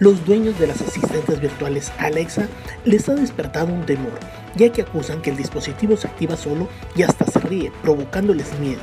[0.00, 2.46] Los dueños de las asistentes virtuales Alexa
[2.84, 4.12] les ha despertado un temor,
[4.54, 8.80] ya que acusan que el dispositivo se activa solo y hasta se ríe, provocándoles miedo.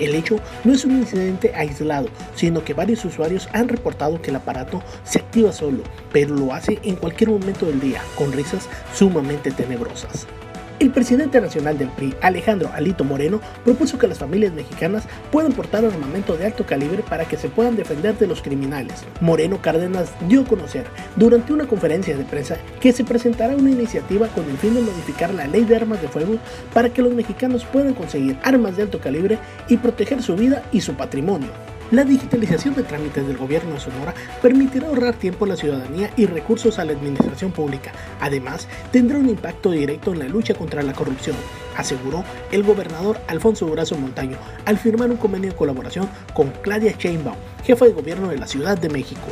[0.00, 4.36] El hecho no es un incidente aislado, sino que varios usuarios han reportado que el
[4.36, 9.52] aparato se activa solo, pero lo hace en cualquier momento del día, con risas sumamente
[9.52, 10.26] tenebrosas.
[10.78, 15.86] El presidente nacional del PRI, Alejandro Alito Moreno, propuso que las familias mexicanas puedan portar
[15.86, 19.06] armamento de alto calibre para que se puedan defender de los criminales.
[19.22, 20.84] Moreno Cárdenas dio a conocer
[21.16, 25.32] durante una conferencia de prensa que se presentará una iniciativa con el fin de modificar
[25.32, 26.36] la ley de armas de fuego
[26.74, 29.38] para que los mexicanos puedan conseguir armas de alto calibre
[29.68, 31.75] y proteger su vida y su patrimonio.
[31.92, 36.26] La digitalización de trámites del gobierno de Sonora permitirá ahorrar tiempo a la ciudadanía y
[36.26, 37.92] recursos a la administración pública.
[38.20, 41.36] Además, tendrá un impacto directo en la lucha contra la corrupción,
[41.76, 47.36] aseguró el gobernador Alfonso Durazo Montaño al firmar un convenio de colaboración con Claudia Sheinbaum,
[47.62, 49.28] jefa de gobierno de la Ciudad de México.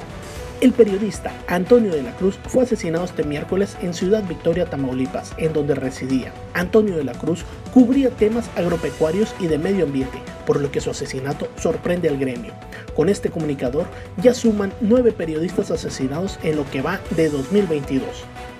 [0.64, 5.52] El periodista Antonio de la Cruz fue asesinado este miércoles en Ciudad Victoria, Tamaulipas, en
[5.52, 6.32] donde residía.
[6.54, 10.88] Antonio de la Cruz cubría temas agropecuarios y de medio ambiente, por lo que su
[10.88, 12.54] asesinato sorprende al gremio.
[12.96, 13.84] Con este comunicador
[14.16, 18.06] ya suman nueve periodistas asesinados en lo que va de 2022.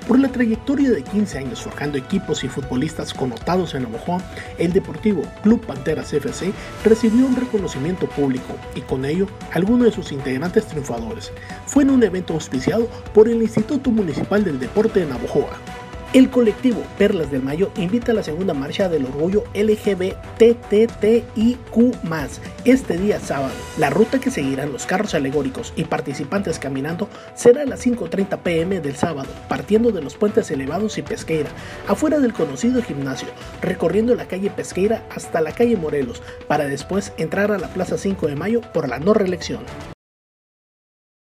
[0.06, 4.18] Por la trayectoria de 15 años forjando equipos y futbolistas connotados en Navajo,
[4.58, 6.52] el Deportivo Club Panteras FC
[6.84, 11.32] recibió un reconocimiento público y con ello algunos de sus integrantes triunfadores.
[11.66, 15.73] Fue en un evento auspiciado por el Instituto Municipal del Deporte de Navojoa.
[16.14, 20.14] El colectivo Perlas del Mayo invita a la segunda marcha del orgullo LGBTTIQ
[22.64, 23.52] este día sábado.
[23.78, 28.78] La ruta que seguirán los carros alegóricos y participantes caminando será a las 5.30 pm
[28.78, 31.50] del sábado, partiendo de los puentes elevados y Pesqueira,
[31.88, 33.26] afuera del conocido gimnasio,
[33.60, 38.28] recorriendo la calle Pesqueira hasta la calle Morelos, para después entrar a la Plaza 5
[38.28, 39.64] de Mayo por la no reelección.